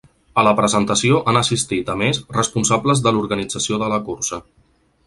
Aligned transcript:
A 0.41 0.43
la 0.45 0.53
presentació 0.59 1.19
han 1.33 1.37
assistit, 1.41 1.91
a 1.95 1.99
més, 2.03 2.23
responsables 2.39 3.05
de 3.09 3.17
l’organització 3.19 3.81
de 3.85 3.93
la 3.97 4.03
cursa. 4.11 4.43